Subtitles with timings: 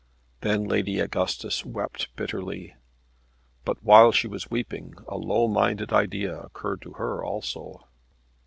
[0.39, 2.75] Then Lady Augustus wept bitterly;
[3.63, 7.85] but while she was weeping, a low minded idea occurred to her also.